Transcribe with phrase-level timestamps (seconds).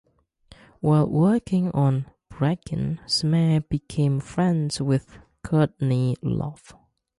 [0.79, 6.73] While working on "Breakin", Smear became friends with Courtney Love.